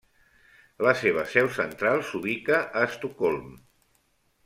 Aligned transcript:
La 0.87 0.93
seva 1.01 1.27
seu 1.35 1.51
central 1.59 2.03
s'ubica 2.09 2.65
a 2.65 2.85
Estocolm. 2.91 3.49